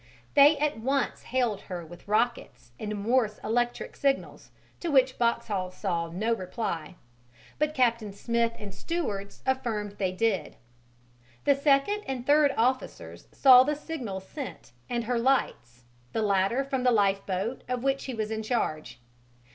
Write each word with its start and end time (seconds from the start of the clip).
They 0.33 0.57
at 0.57 0.79
once 0.79 1.21
hailed 1.21 1.61
her 1.69 1.85
with 1.85 2.07
rockets 2.07 2.71
and 2.79 2.95
Morse 3.03 3.37
electric 3.43 3.95
signals, 3.95 4.49
to 4.79 4.89
which 4.89 5.19
Boxhall 5.19 5.69
saw 5.69 6.07
no 6.07 6.33
reply, 6.33 6.95
but 7.59 7.75
Captain 7.75 8.11
Smith 8.11 8.53
and 8.57 8.73
stewards 8.73 9.43
affirmed 9.45 9.97
they 9.99 10.11
did. 10.11 10.55
The 11.43 11.53
second 11.53 12.01
and 12.07 12.25
third 12.25 12.51
officers 12.57 13.27
saw 13.31 13.63
the 13.63 13.75
signals 13.75 14.27
sent 14.27 14.71
and 14.89 15.03
her 15.03 15.19
lights, 15.19 15.83
the 16.13 16.23
latter 16.23 16.63
from 16.63 16.81
the 16.81 16.89
lifeboat 16.89 17.63
of 17.69 17.83
which 17.83 18.05
he 18.05 18.15
was 18.15 18.31
in 18.31 18.41
charge. 18.41 18.99